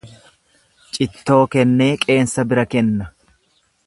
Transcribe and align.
Cittoo 0.95 1.39
kennee 1.55 1.93
qeensa 2.05 2.47
bira 2.51 2.65
kenna. 2.73 3.05